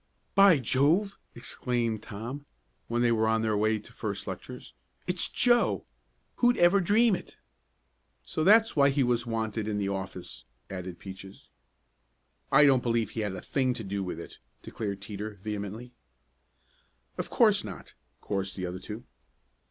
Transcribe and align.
"By 0.33 0.57
Jove!" 0.57 1.19
exclaimed 1.35 2.01
Tom, 2.01 2.47
when 2.87 3.03
they 3.03 3.11
were 3.11 3.27
on 3.27 3.43
their 3.43 3.55
way 3.55 3.77
to 3.77 3.93
first 3.93 4.25
lectures. 4.25 4.73
"It's 5.05 5.27
Joe! 5.27 5.85
Who'd 6.37 6.57
ever 6.57 6.81
dream 6.81 7.15
it?" 7.15 7.37
"So 8.23 8.43
that's 8.43 8.75
why 8.75 8.89
he 8.89 9.03
was 9.03 9.27
wanted 9.27 9.67
in 9.67 9.77
the 9.77 9.89
office," 9.89 10.43
added 10.71 10.97
Peaches. 10.97 11.49
"I 12.51 12.65
don't 12.65 12.81
believe 12.81 13.11
he 13.11 13.19
had 13.19 13.35
a 13.35 13.41
thing 13.41 13.75
to 13.75 13.83
do 13.83 14.03
with 14.03 14.19
it!" 14.19 14.39
declared 14.63 15.01
Teeter 15.03 15.37
vehemently. 15.43 15.91
"Of 17.19 17.29
course 17.29 17.63
not!" 17.63 17.93
chorused 18.21 18.55
the 18.55 18.65
other 18.65 18.79
two. 18.79 19.03